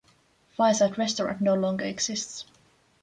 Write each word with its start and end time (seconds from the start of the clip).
Fireside 0.55 0.97
Restaurant 0.97 1.41
no 1.41 1.53
longer 1.53 1.85
exists. 1.85 2.45